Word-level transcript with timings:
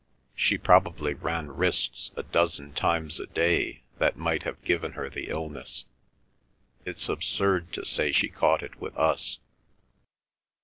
She 0.33 0.57
probably 0.57 1.13
ran 1.13 1.51
risks 1.55 2.09
a 2.17 2.23
dozen 2.23 2.73
times 2.73 3.19
a 3.19 3.27
day 3.27 3.83
that 3.99 4.17
might 4.17 4.41
have 4.41 4.59
given 4.63 4.93
her 4.93 5.11
the 5.11 5.29
illness. 5.29 5.85
It's 6.87 7.07
absurd 7.07 7.71
to 7.73 7.85
say 7.85 8.11
she 8.11 8.27
caught 8.27 8.63
it 8.63 8.81
with 8.81 8.97
us." 8.97 9.37